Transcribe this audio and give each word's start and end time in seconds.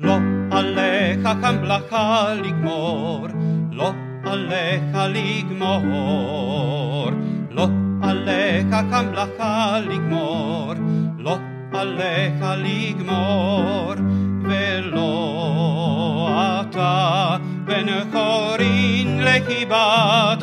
לא 0.00 0.16
עליך 0.50 1.28
כמלאכה 1.42 2.34
לגמור, 2.34 3.26
לא 3.72 3.92
עליך 4.24 4.96
לגמור, 5.08 7.10
לא 7.50 7.68
עליך 8.02 8.66
כמלאכה 8.90 9.80
לגמור, 9.80 10.72
לא 11.18 11.36
עליך 11.72 12.44
לגמור, 12.56 13.92
ולא 14.42 15.08
אתה 16.60 17.36
בן 17.64 17.86
חורין 18.12 19.20
לקיבת 19.20 20.42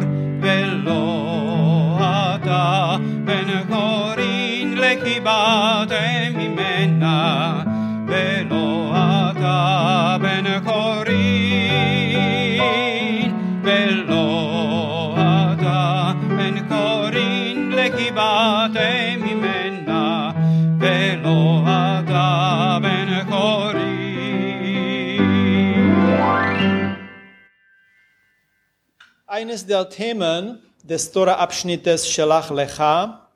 Eines 29.31 29.65
der 29.65 29.87
Themen 29.87 30.59
des 30.83 31.09
Torah-Abschnittes 31.13 32.05
Shelach 32.05 32.51
Lecha 32.51 33.29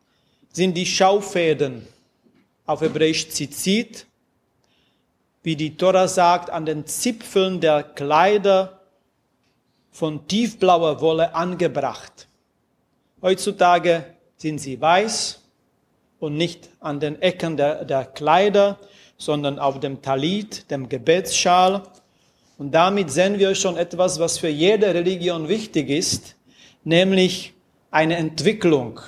sind 0.51 0.73
die 0.73 0.85
Schaufäden, 0.85 1.87
auf 2.65 2.81
Hebräisch 2.81 3.29
Zizit, 3.29 4.05
wie 5.41 5.55
die 5.55 5.77
Torah 5.77 6.09
sagt, 6.09 6.49
an 6.49 6.65
den 6.65 6.85
Zipfeln 6.85 7.61
der 7.61 7.81
Kleider 7.81 8.81
von 9.89 10.27
tiefblauer 10.27 10.99
Wolle 10.99 11.33
angebracht. 11.33 12.27
Heutzutage 13.21 14.03
sind 14.35 14.59
sie 14.59 14.81
weiß 14.81 15.39
und 16.19 16.35
nicht 16.35 16.67
an 16.81 16.99
den 16.99 17.21
Ecken 17.21 17.55
der, 17.55 17.85
der 17.85 18.03
Kleider, 18.03 18.79
sondern 19.17 19.59
auf 19.59 19.79
dem 19.79 20.01
Talit, 20.01 20.69
dem 20.69 20.89
Gebetsschal. 20.89 21.83
Und 22.57 22.71
damit 22.71 23.11
sehen 23.11 23.37
wir 23.37 23.53
schon 23.55 23.75
etwas, 23.75 24.19
was 24.19 24.37
für 24.37 24.47
jede 24.47 24.93
Religion 24.93 25.49
wichtig 25.49 25.89
ist, 25.89 26.35
nämlich 26.83 27.53
eine 27.91 28.15
Entwicklung. 28.15 29.01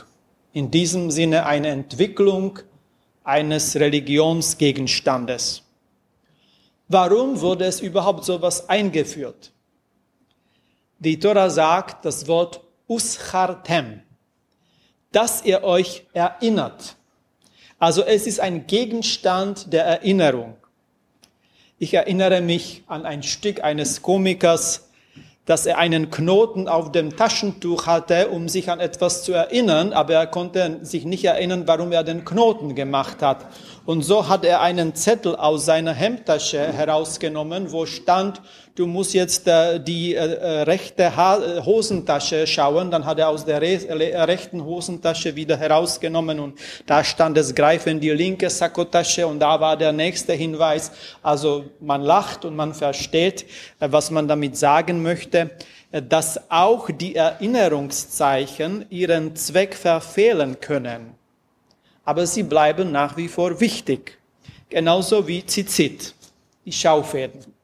In 0.53 0.71
diesem 0.71 1.11
Sinne 1.11 1.45
eine 1.45 1.69
Entwicklung 1.69 2.59
eines 3.23 3.75
Religionsgegenstandes. 3.75 5.63
Warum 6.87 7.39
wurde 7.39 7.65
es 7.65 7.81
überhaupt 7.81 8.25
so 8.25 8.35
etwas 8.35 8.67
eingeführt? 8.69 9.51
Die 10.99 11.19
Tora 11.19 11.49
sagt 11.49 12.05
das 12.05 12.27
Wort 12.27 12.61
uschartem, 12.87 14.01
dass 15.11 15.43
ihr 15.43 15.63
euch 15.63 16.05
erinnert. 16.13 16.95
Also 17.77 18.03
es 18.03 18.25
ist 18.25 18.39
ein 18.39 18.65
Gegenstand 18.65 19.71
der 19.71 19.85
Erinnerung. 19.85 20.55
Ich 21.79 21.93
erinnere 21.93 22.41
mich 22.41 22.81
an 22.87 23.05
ein 23.05 23.21
Stück 23.21 23.63
eines 23.63 24.01
Komikers, 24.01 24.89
dass 25.45 25.67
er 25.67 25.77
einen 25.77 26.09
Knoten 26.09 26.67
auf 26.67 26.91
dem 26.91 27.15
Taschentuch 27.15 27.85
hatte, 27.85 28.29
um 28.29 28.49
sich 28.49 28.71
an 28.71 28.79
etwas 28.79 29.23
zu 29.23 29.33
erinnern, 29.33 29.93
aber 29.93 30.15
er 30.15 30.25
konnte 30.25 30.79
sich 30.81 31.05
nicht 31.05 31.23
erinnern, 31.23 31.67
warum 31.67 31.91
er 31.91 32.03
den 32.03 32.25
Knoten 32.25 32.73
gemacht 32.73 33.21
hat. 33.21 33.45
Und 33.85 34.01
so 34.01 34.27
hat 34.27 34.43
er 34.43 34.61
einen 34.61 34.95
Zettel 34.95 35.35
aus 35.35 35.65
seiner 35.65 35.93
Hemdtasche 35.93 36.73
herausgenommen, 36.73 37.71
wo 37.71 37.85
stand, 37.85 38.41
du 38.77 38.85
musst 38.85 39.13
jetzt 39.13 39.47
äh, 39.47 39.79
die 39.79 40.13
äh, 40.13 40.21
rechte 40.61 41.15
ha 41.15 41.65
Hosentasche 41.65 42.45
schauen. 42.45 42.91
Dann 42.91 43.05
hat 43.05 43.19
er 43.19 43.29
aus 43.29 43.43
der 43.43 43.59
re 43.61 43.79
rechten 44.27 44.63
Hosentasche 44.63 45.35
wieder 45.35 45.57
herausgenommen 45.57 46.39
und 46.39 46.59
da 46.85 47.03
stand 47.03 47.37
es, 47.37 47.53
greife 47.55 47.89
in 47.89 47.99
die 47.99 48.11
linke 48.11 48.49
Sakkotasche 48.49 49.25
und 49.25 49.39
da 49.39 49.59
war 49.59 49.75
der 49.75 49.91
nächste 49.91 50.33
Hinweis. 50.33 50.91
Also 51.23 51.65
man 51.79 52.01
lacht 52.01 52.45
und 52.45 52.55
man 52.55 52.73
versteht, 52.73 53.45
äh, 53.79 53.87
was 53.91 54.11
man 54.11 54.27
damit 54.27 54.55
sagen 54.55 55.01
möchte 55.01 55.51
dass 55.89 56.51
auch 56.51 56.89
die 56.91 57.15
Erinnerungszeichen 57.15 58.85
ihren 58.89 59.37
Zweck 59.37 59.73
verfehlen 59.73 60.59
können. 60.59 61.15
Aber 62.03 62.27
sie 62.27 62.43
bleiben 62.43 62.91
nach 62.91 63.15
wie 63.15 63.29
vor 63.29 63.61
wichtig. 63.61 64.17
Genauso 64.67 65.25
wie 65.29 65.45
Zizit, 65.45 66.13
die 66.65 66.73
Schaufäden. 66.73 67.56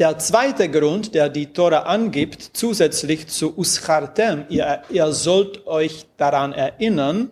Der 0.00 0.18
zweite 0.18 0.68
Grund, 0.68 1.14
der 1.14 1.28
die 1.28 1.52
Tora 1.52 1.82
angibt, 1.82 2.50
zusätzlich 2.54 3.28
zu 3.28 3.56
Uschartem, 3.56 4.44
ihr, 4.48 4.82
ihr 4.90 5.12
sollt 5.12 5.68
euch 5.68 6.06
daran 6.16 6.52
erinnern, 6.52 7.30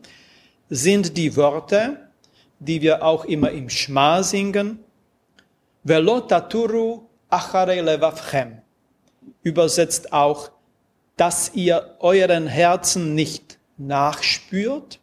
sind 0.70 1.16
die 1.16 1.34
Worte, 1.34 1.96
die 2.60 2.80
wir 2.80 3.02
auch 3.02 3.24
immer 3.24 3.50
im 3.50 3.68
Schma 3.68 4.22
singen. 4.22 4.78
Velotaturu 5.82 7.02
acharei 7.28 7.80
levavchem. 7.80 8.58
Übersetzt 9.42 10.12
auch, 10.12 10.52
dass 11.16 11.52
ihr 11.54 11.96
euren 11.98 12.46
Herzen 12.46 13.16
nicht 13.16 13.58
nachspürt. 13.76 15.00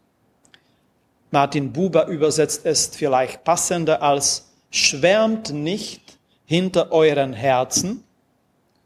Martin 1.29 1.73
Buber 1.73 2.07
übersetzt 2.07 2.65
es 2.65 2.87
vielleicht 2.87 3.43
passender 3.43 4.01
als 4.01 4.49
schwärmt 4.71 5.51
nicht 5.51 6.08
hinter 6.49 6.91
euren 6.91 7.31
Herzen. 7.31 8.03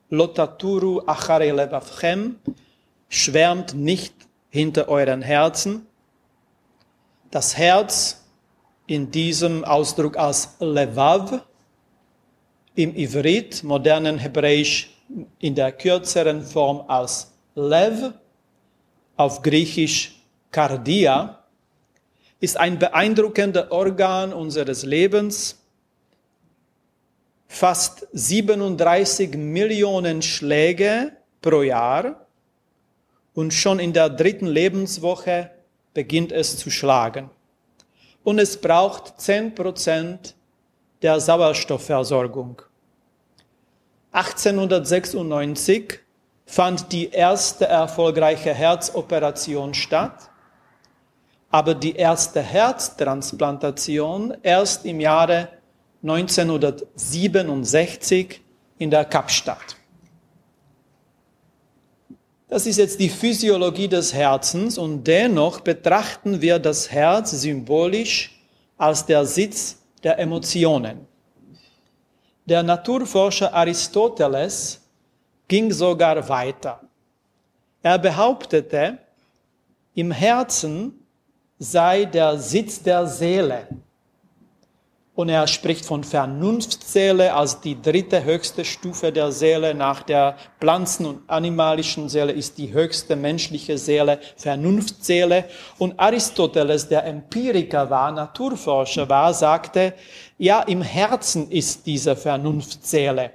Lotaturu 0.09 1.01
achare 1.07 1.49
levavchem, 1.49 2.35
schwärmt 3.07 3.73
nicht 3.73 4.13
hinter 4.49 4.89
euren 4.89 5.21
Herzen. 5.21 5.87
Das 7.31 7.55
Herz 7.55 8.21
in 8.85 9.09
diesem 9.11 9.63
Ausdruck 9.63 10.17
als 10.17 10.57
Levav, 10.59 11.41
im 12.75 12.93
Ivrit, 12.97 13.63
modernen 13.63 14.17
Hebräisch, 14.17 14.89
in 15.39 15.55
der 15.55 15.71
kürzeren 15.71 16.43
Form 16.43 16.83
als 16.89 17.31
Lev, 17.55 18.11
auf 19.15 19.41
Griechisch 19.41 20.21
Kardia, 20.51 21.39
ist 22.41 22.57
ein 22.57 22.77
beeindruckender 22.77 23.71
Organ 23.71 24.33
unseres 24.33 24.83
Lebens. 24.83 25.62
Fast 27.53 28.07
37 28.13 29.35
Millionen 29.37 30.23
Schläge 30.23 31.11
pro 31.39 31.61
Jahr 31.61 32.25
und 33.35 33.53
schon 33.53 33.77
in 33.77 33.93
der 33.93 34.09
dritten 34.09 34.47
Lebenswoche 34.47 35.51
beginnt 35.93 36.31
es 36.31 36.57
zu 36.57 36.71
schlagen. 36.71 37.29
Und 38.23 38.39
es 38.39 38.59
braucht 38.59 39.21
10 39.21 39.53
Prozent 39.53 40.33
der 41.03 41.19
Sauerstoffversorgung. 41.19 42.63
1896 44.13 45.99
fand 46.47 46.91
die 46.91 47.11
erste 47.11 47.67
erfolgreiche 47.67 48.55
Herzoperation 48.55 49.75
statt, 49.75 50.31
aber 51.51 51.75
die 51.75 51.95
erste 51.95 52.41
Herztransplantation 52.41 54.35
erst 54.41 54.85
im 54.85 54.99
Jahre 54.99 55.49
1967 56.03 58.41
in 58.77 58.91
der 58.91 59.05
Kapstadt. 59.05 59.77
Das 62.49 62.67
ist 62.67 62.77
jetzt 62.77 62.99
die 62.99 63.09
Physiologie 63.09 63.87
des 63.87 64.13
Herzens 64.13 64.77
und 64.77 65.05
dennoch 65.05 65.61
betrachten 65.61 66.41
wir 66.41 66.59
das 66.59 66.91
Herz 66.91 67.31
symbolisch 67.31 68.37
als 68.77 69.05
der 69.05 69.25
Sitz 69.25 69.77
der 70.03 70.19
Emotionen. 70.19 71.07
Der 72.45 72.61
Naturforscher 72.61 73.53
Aristoteles 73.53 74.81
ging 75.47 75.71
sogar 75.71 76.27
weiter. 76.27 76.81
Er 77.81 77.97
behauptete, 77.97 78.97
im 79.95 80.11
Herzen 80.11 80.99
sei 81.59 82.03
der 82.05 82.37
Sitz 82.37 82.83
der 82.83 83.07
Seele. 83.07 83.67
Und 85.15 85.29
er 85.29 85.45
spricht 85.45 85.85
von 85.85 86.03
Vernunftseele 86.03 87.35
als 87.35 87.61
die 87.61 87.79
dritte 87.79 88.23
höchste 88.23 88.65
Stufe 88.65 89.11
der 89.11 89.31
Seele. 89.31 89.75
Nach 89.75 90.01
der 90.01 90.37
pflanzen- 90.59 91.05
und 91.05 91.29
animalischen 91.29 92.09
Seele 92.09 92.31
ist 92.31 92.57
die 92.57 92.73
höchste 92.73 93.15
menschliche 93.15 93.77
Seele 93.77 94.19
Vernunftseele. 94.37 95.45
Und 95.77 95.99
Aristoteles, 95.99 96.87
der 96.87 97.05
Empiriker 97.05 97.91
war, 97.91 98.11
Naturforscher 98.11 99.07
war, 99.07 99.35
sagte, 99.35 99.93
ja, 100.39 100.61
im 100.61 100.81
Herzen 100.81 101.51
ist 101.51 101.85
diese 101.85 102.15
Vernunftseele. 102.15 103.31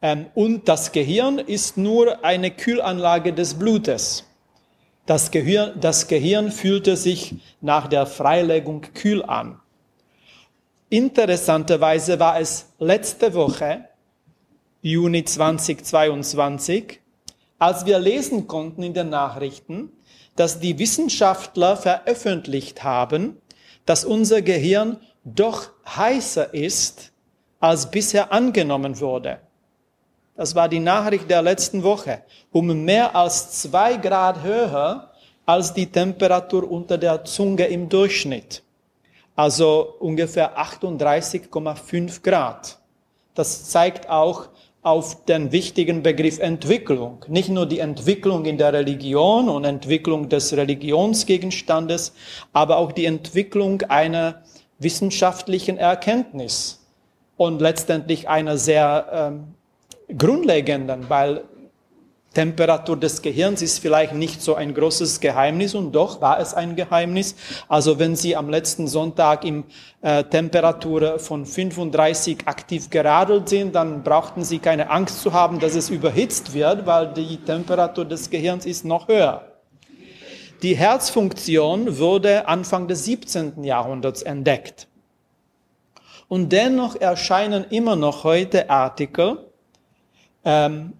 Ähm, 0.00 0.26
und 0.34 0.68
das 0.68 0.90
Gehirn 0.90 1.38
ist 1.38 1.76
nur 1.76 2.24
eine 2.24 2.50
Kühlanlage 2.50 3.34
des 3.34 3.54
Blutes. 3.54 4.24
Das 5.04 5.30
Gehirn, 5.30 5.78
das 5.78 6.08
Gehirn 6.08 6.50
fühlte 6.50 6.96
sich 6.96 7.34
nach 7.60 7.88
der 7.88 8.06
Freilegung 8.06 8.80
kühl 8.94 9.22
an. 9.22 9.60
Interessanterweise 10.88 12.20
war 12.20 12.38
es 12.38 12.66
letzte 12.78 13.34
Woche, 13.34 13.88
Juni 14.82 15.24
2022, 15.24 17.00
als 17.58 17.86
wir 17.86 17.98
lesen 17.98 18.46
konnten 18.46 18.84
in 18.84 18.94
den 18.94 19.08
Nachrichten, 19.08 19.90
dass 20.36 20.60
die 20.60 20.78
Wissenschaftler 20.78 21.76
veröffentlicht 21.76 22.84
haben, 22.84 23.40
dass 23.84 24.04
unser 24.04 24.42
Gehirn 24.42 25.00
doch 25.24 25.70
heißer 25.88 26.54
ist, 26.54 27.10
als 27.58 27.90
bisher 27.90 28.32
angenommen 28.32 29.00
wurde. 29.00 29.40
Das 30.36 30.54
war 30.54 30.68
die 30.68 30.78
Nachricht 30.78 31.28
der 31.28 31.42
letzten 31.42 31.82
Woche. 31.82 32.22
Um 32.52 32.84
mehr 32.84 33.16
als 33.16 33.60
zwei 33.60 33.96
Grad 33.96 34.44
höher 34.44 35.10
als 35.46 35.74
die 35.74 35.86
Temperatur 35.86 36.70
unter 36.70 36.96
der 36.96 37.24
Zunge 37.24 37.66
im 37.66 37.88
Durchschnitt 37.88 38.62
also 39.36 39.94
ungefähr 40.00 40.58
38,5 40.58 42.22
Grad. 42.22 42.78
Das 43.34 43.70
zeigt 43.70 44.08
auch 44.08 44.48
auf 44.82 45.24
den 45.24 45.52
wichtigen 45.52 46.02
Begriff 46.02 46.38
Entwicklung. 46.38 47.24
Nicht 47.28 47.48
nur 47.48 47.66
die 47.66 47.80
Entwicklung 47.80 48.44
in 48.44 48.56
der 48.56 48.72
Religion 48.72 49.48
und 49.48 49.64
Entwicklung 49.64 50.28
des 50.28 50.56
Religionsgegenstandes, 50.56 52.14
aber 52.52 52.78
auch 52.78 52.92
die 52.92 53.04
Entwicklung 53.04 53.82
einer 53.82 54.42
wissenschaftlichen 54.78 55.76
Erkenntnis 55.76 56.86
und 57.36 57.60
letztendlich 57.60 58.28
einer 58.28 58.58
sehr 58.58 59.08
ähm, 59.12 60.16
grundlegenden, 60.16 61.10
weil 61.10 61.42
Temperatur 62.36 62.98
des 62.98 63.22
Gehirns 63.22 63.62
ist 63.62 63.78
vielleicht 63.78 64.12
nicht 64.12 64.42
so 64.42 64.54
ein 64.56 64.74
großes 64.74 65.20
Geheimnis 65.20 65.74
und 65.74 65.92
doch 65.92 66.20
war 66.20 66.38
es 66.38 66.52
ein 66.52 66.76
Geheimnis. 66.76 67.34
Also 67.66 67.98
wenn 67.98 68.14
Sie 68.14 68.36
am 68.36 68.50
letzten 68.50 68.88
Sonntag 68.88 69.42
im 69.42 69.64
äh, 70.02 70.22
Temperatur 70.22 71.18
von 71.18 71.46
35 71.46 72.46
aktiv 72.46 72.90
geradelt 72.90 73.48
sind, 73.48 73.74
dann 73.74 74.02
brauchten 74.02 74.44
Sie 74.44 74.58
keine 74.58 74.90
Angst 74.90 75.22
zu 75.22 75.32
haben, 75.32 75.60
dass 75.60 75.74
es 75.74 75.88
überhitzt 75.88 76.52
wird, 76.52 76.84
weil 76.84 77.14
die 77.14 77.38
Temperatur 77.38 78.04
des 78.04 78.28
Gehirns 78.28 78.66
ist 78.66 78.84
noch 78.84 79.08
höher. 79.08 79.52
Die 80.60 80.76
Herzfunktion 80.76 81.96
wurde 81.96 82.46
Anfang 82.48 82.86
des 82.86 83.06
17. 83.06 83.64
Jahrhunderts 83.64 84.20
entdeckt. 84.20 84.88
Und 86.28 86.50
dennoch 86.52 86.96
erscheinen 86.96 87.64
immer 87.70 87.96
noch 87.96 88.24
heute 88.24 88.68
Artikel, 88.68 89.38
ähm, 90.44 90.92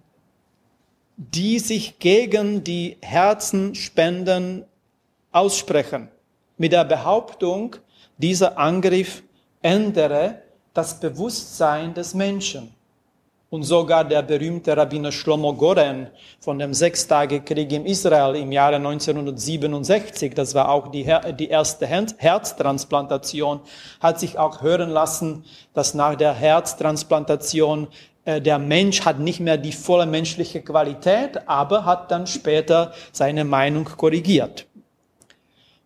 die 1.17 1.57
sich 1.57 1.97
gegen 1.97 2.63
die 2.63 2.97
Herzenspenden 3.01 4.65
aussprechen, 5.31 6.09
mit 6.57 6.71
der 6.71 6.85
Behauptung, 6.85 7.75
dieser 8.17 8.57
Angriff 8.57 9.23
ändere 9.61 10.41
das 10.73 10.99
Bewusstsein 10.99 11.93
des 11.93 12.13
Menschen. 12.13 12.73
Und 13.49 13.63
sogar 13.63 14.03
der 14.03 14.21
berühmte 14.23 14.75
Rabbiner 14.75 15.11
Shlomo 15.11 15.53
Goren 15.53 16.07
von 16.39 16.59
dem 16.59 16.73
Sechstagekrieg 16.73 17.71
in 17.71 17.85
Israel 17.85 18.35
im 18.35 18.51
Jahre 18.51 18.75
1967, 18.75 20.33
das 20.33 20.53
war 20.53 20.69
auch 20.69 20.89
die, 20.89 21.09
die 21.39 21.47
erste 21.47 21.87
Herztransplantation, 21.87 23.61
hat 24.01 24.19
sich 24.19 24.37
auch 24.37 24.61
hören 24.61 24.89
lassen, 24.89 25.45
dass 25.73 25.93
nach 25.93 26.15
der 26.15 26.33
Herztransplantation 26.33 27.87
der 28.27 28.59
Mensch 28.59 29.05
hat 29.05 29.19
nicht 29.19 29.39
mehr 29.39 29.57
die 29.57 29.71
volle 29.71 30.05
menschliche 30.05 30.61
Qualität, 30.61 31.47
aber 31.47 31.85
hat 31.85 32.11
dann 32.11 32.27
später 32.27 32.91
seine 33.13 33.45
Meinung 33.45 33.85
korrigiert. 33.85 34.67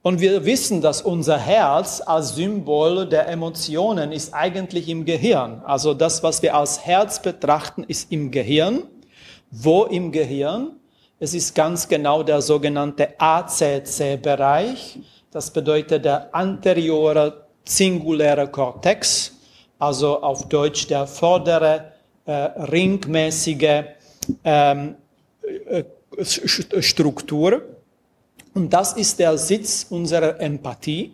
Und 0.02 0.20
wir 0.20 0.44
wissen, 0.46 0.82
dass 0.82 1.04
unser 1.04 1.38
Herz 1.38 2.02
als 2.04 2.34
Symbol 2.34 3.06
der 3.06 3.28
Emotionen 3.28 4.12
ist 4.12 4.34
eigentlich 4.34 4.90
im 4.90 5.06
Gehirn. 5.06 5.62
Also 5.64 5.94
das, 5.94 6.24
was 6.24 6.42
wir 6.42 6.56
als 6.56 6.84
Herz 6.84 7.22
betrachten, 7.22 7.84
ist 7.84 8.12
im 8.12 8.32
Gehirn. 8.32 8.82
Wo 9.52 9.84
im 9.84 10.12
Gehirn? 10.12 10.72
Es 11.20 11.36
ist 11.36 11.54
ganz 11.54 11.88
genau 11.88 12.24
der 12.24 12.42
sogenannte 12.42 13.10
ACC-Bereich. 13.20 14.98
Das 15.30 15.52
bedeutet 15.52 16.04
der 16.06 16.34
anteriore 16.34 17.46
singuläre 17.64 18.48
Kortex, 18.48 19.34
also 19.78 20.24
auf 20.24 20.50
Deutsch 20.50 20.88
der 20.88 21.06
vordere 21.06 21.91
äh, 22.26 22.32
ringmäßige 22.32 23.84
ähm, 24.44 24.96
äh, 25.70 25.84
Struktur. 26.82 27.62
Und 28.54 28.72
das 28.72 28.94
ist 28.94 29.20
der 29.20 29.38
Sitz 29.38 29.88
unserer 29.90 30.40
Empathie 30.40 31.14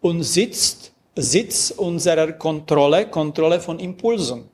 und 0.00 0.22
Sitz, 0.22 0.92
Sitz 1.14 1.70
unserer 1.70 2.32
Kontrolle, 2.32 3.06
Kontrolle 3.06 3.60
von 3.60 3.78
Impulsen. 3.78 4.44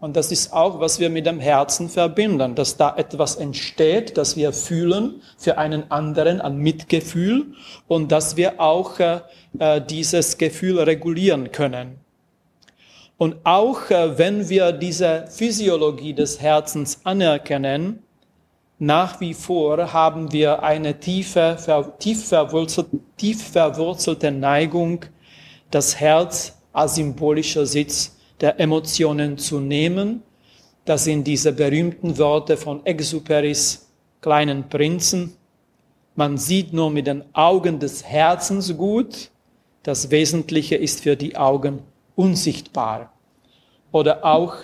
Und 0.00 0.16
das 0.16 0.32
ist 0.32 0.52
auch, 0.54 0.80
was 0.80 0.98
wir 0.98 1.10
mit 1.10 1.26
dem 1.26 1.40
Herzen 1.40 1.90
verbinden, 1.90 2.54
dass 2.54 2.78
da 2.78 2.96
etwas 2.96 3.36
entsteht, 3.36 4.16
dass 4.16 4.34
wir 4.34 4.54
fühlen 4.54 5.20
für 5.36 5.58
einen 5.58 5.90
anderen 5.90 6.40
an 6.40 6.56
Mitgefühl 6.56 7.52
und 7.86 8.10
dass 8.10 8.36
wir 8.36 8.58
auch 8.60 8.98
äh, 8.98 9.20
äh 9.58 9.82
dieses 9.82 10.38
Gefühl 10.38 10.80
regulieren 10.80 11.52
können. 11.52 12.00
Und 13.20 13.36
auch 13.44 13.90
äh, 13.90 14.16
wenn 14.16 14.48
wir 14.48 14.72
diese 14.72 15.26
Physiologie 15.28 16.14
des 16.14 16.40
Herzens 16.40 17.02
anerkennen, 17.04 18.02
nach 18.78 19.20
wie 19.20 19.34
vor 19.34 19.92
haben 19.92 20.32
wir 20.32 20.62
eine 20.62 20.98
tiefe, 21.00 21.58
tief, 21.98 22.28
verwurzelte, 22.28 22.98
tief 23.18 23.46
verwurzelte 23.46 24.30
Neigung, 24.30 25.04
das 25.70 26.00
Herz 26.00 26.56
als 26.72 26.94
symbolischer 26.94 27.66
Sitz 27.66 28.16
der 28.40 28.58
Emotionen 28.58 29.36
zu 29.36 29.60
nehmen. 29.60 30.22
Das 30.86 31.04
sind 31.04 31.24
diese 31.24 31.52
berühmten 31.52 32.16
Worte 32.16 32.56
von 32.56 32.86
Exuperis 32.86 33.86
kleinen 34.22 34.70
Prinzen. 34.70 35.36
Man 36.16 36.38
sieht 36.38 36.72
nur 36.72 36.88
mit 36.88 37.06
den 37.06 37.24
Augen 37.34 37.80
des 37.80 38.02
Herzens 38.02 38.74
gut. 38.78 39.30
Das 39.82 40.10
Wesentliche 40.10 40.76
ist 40.76 41.02
für 41.02 41.16
die 41.16 41.36
Augen 41.36 41.80
unsichtbar. 42.20 43.14
Oder 43.92 44.26
auch 44.26 44.56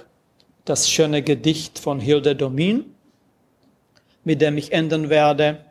das 0.67 0.91
schöne 0.91 1.23
Gedicht 1.23 1.79
von 1.79 2.01
Hilde 2.01 2.37
Domin, 2.37 2.85
mit 4.25 4.43
dem 4.43 4.59
ich 4.59 4.73
enden 4.73 5.09
werde, 5.09 5.65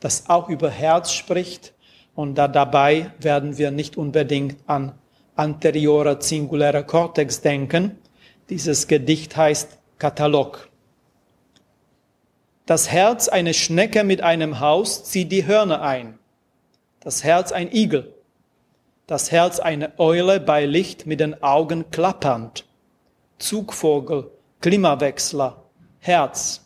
das 0.00 0.28
auch 0.28 0.50
über 0.50 0.68
Herz 0.68 1.10
spricht. 1.12 1.72
Und 2.14 2.34
da 2.34 2.48
dabei 2.48 3.12
werden 3.18 3.56
wir 3.56 3.70
nicht 3.70 3.96
unbedingt 3.96 4.56
an 4.66 4.92
anteriorer 5.34 6.20
singulärer 6.20 6.82
Cortex 6.82 7.40
denken. 7.40 7.98
Dieses 8.50 8.86
Gedicht 8.86 9.34
heißt 9.34 9.78
Katalog. 9.98 10.68
Das 12.66 12.90
Herz 12.90 13.28
eine 13.28 13.54
Schnecke 13.54 14.04
mit 14.04 14.20
einem 14.20 14.60
Haus 14.60 15.04
zieht 15.04 15.32
die 15.32 15.46
Hörner 15.46 15.80
ein. 15.80 16.18
Das 17.00 17.24
Herz 17.24 17.52
ein 17.52 17.72
Igel 17.72 18.12
das 19.06 19.32
Herz 19.32 19.58
einer 19.58 19.90
Eule 19.98 20.40
bei 20.40 20.64
Licht 20.64 21.06
mit 21.06 21.20
den 21.20 21.42
Augen 21.42 21.90
klappernd. 21.90 22.64
Zugvogel, 23.38 24.30
Klimawechsler, 24.60 25.62
Herz. 25.98 26.64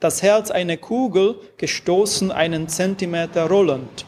Das 0.00 0.22
Herz 0.22 0.50
einer 0.50 0.76
Kugel 0.76 1.40
gestoßen 1.56 2.30
einen 2.30 2.68
Zentimeter 2.68 3.48
rollend. 3.48 4.06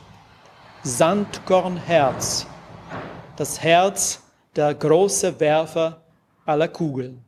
Sandkornherz. 0.82 2.46
Das 3.36 3.60
Herz 3.60 4.22
der 4.54 4.74
große 4.74 5.40
Werfer 5.40 6.00
aller 6.46 6.68
Kugeln. 6.68 7.24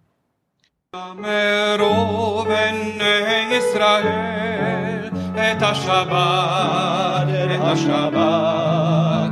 Israel, 3.52 5.10
et 5.36 5.60
ha 5.60 5.74
Shabbat, 5.74 7.28
et 7.28 7.58
ha 7.58 7.74
Shabbat. 7.76 9.31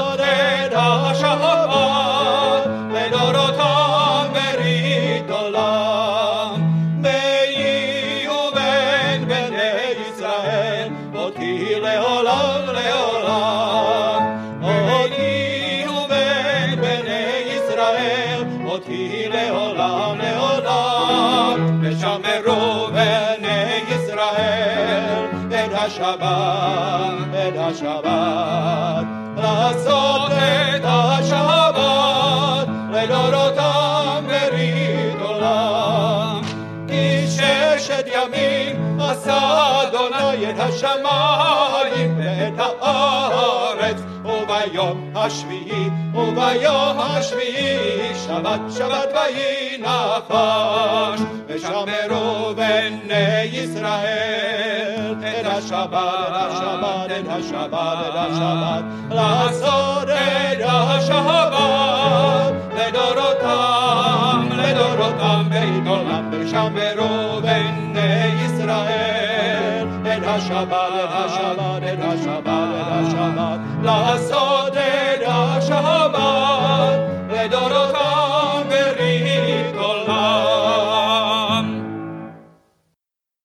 לעולם 19.50 20.18
לעולם. 20.18 21.78
ושמרו 21.82 22.86
בני 22.86 23.80
ישראל 23.88 25.24
את 25.48 25.72
השבת, 25.72 27.28
את 27.32 27.54
השבת. 27.56 29.06
לעשות 29.36 30.32
את 30.32 30.82
השבת 30.84 32.68
לדורותם 32.92 34.24
ברית 34.26 35.20
עולם. 35.20 36.40
כי 36.88 37.26
ששת 37.26 38.06
ימים 38.06 39.00
עשה 39.00 39.82
אדוני 39.82 40.50
את 40.50 40.58
השמיים 40.58 42.18
ואת 42.18 42.58
הארץ, 42.58 43.69
וביום 44.80 45.10
השביעי, 45.14 45.88
וביום 46.14 47.00
השביעי, 47.00 48.14
שבת 48.26 48.60
שבת 48.70 49.08
ויהי 49.14 49.78
נפש, 49.78 51.20
ושמרו 51.46 52.54
בני 52.54 53.42
ישראל 53.42 55.14
את 55.18 55.46
השבת, 55.46 56.32
השבת, 56.32 57.10
את 57.20 57.28
השבת, 57.28 57.98
את 58.08 58.14
השבת, 58.14 58.84
לעשות 59.10 60.08
את 60.08 60.60
השבת 60.66 61.52